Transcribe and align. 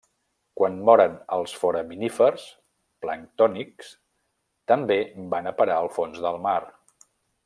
Quan 0.59 0.77
moren 0.89 1.17
els 1.35 1.51
foraminífers 1.63 2.45
planctònics 3.05 3.91
també 4.75 4.99
van 5.35 5.51
a 5.53 5.57
parar 5.61 5.77
al 5.83 5.93
fons 5.99 6.25
del 6.27 6.41
mar. 6.49 6.57